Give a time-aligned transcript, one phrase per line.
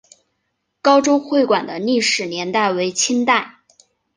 [0.81, 3.57] 高州会馆的历史年代为清代。